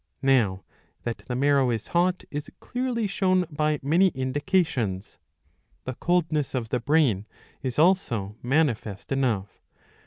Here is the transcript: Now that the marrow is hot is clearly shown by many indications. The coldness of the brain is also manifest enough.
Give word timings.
Now 0.23 0.63
that 1.03 1.19
the 1.27 1.35
marrow 1.35 1.69
is 1.69 1.89
hot 1.93 2.23
is 2.31 2.49
clearly 2.59 3.05
shown 3.05 3.45
by 3.51 3.79
many 3.83 4.07
indications. 4.07 5.19
The 5.83 5.93
coldness 5.93 6.55
of 6.55 6.69
the 6.69 6.79
brain 6.79 7.27
is 7.61 7.77
also 7.77 8.35
manifest 8.41 9.11
enough. 9.11 9.61